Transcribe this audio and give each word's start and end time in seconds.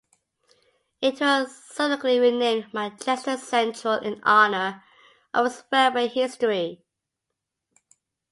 It 0.99 1.21
was 1.21 1.55
subsequently 1.55 2.17
renamed 2.19 2.73
Manchester 2.73 3.37
Central 3.37 3.99
in 3.99 4.19
honour 4.23 4.83
of 5.31 5.45
its 5.45 5.63
railway 5.71 6.07
history. 6.07 6.81